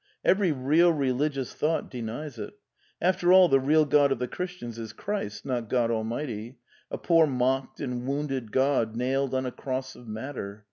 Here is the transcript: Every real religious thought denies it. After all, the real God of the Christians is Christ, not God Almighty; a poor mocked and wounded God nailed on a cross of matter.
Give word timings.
Every 0.25 0.51
real 0.51 0.91
religious 0.91 1.53
thought 1.53 1.91
denies 1.91 2.39
it. 2.39 2.55
After 2.99 3.31
all, 3.31 3.49
the 3.49 3.59
real 3.59 3.85
God 3.85 4.11
of 4.11 4.17
the 4.17 4.27
Christians 4.27 4.79
is 4.79 4.93
Christ, 4.93 5.45
not 5.45 5.69
God 5.69 5.91
Almighty; 5.91 6.57
a 6.89 6.97
poor 6.97 7.27
mocked 7.27 7.79
and 7.79 8.07
wounded 8.07 8.51
God 8.51 8.95
nailed 8.95 9.35
on 9.35 9.45
a 9.45 9.51
cross 9.51 9.95
of 9.95 10.07
matter. 10.07 10.59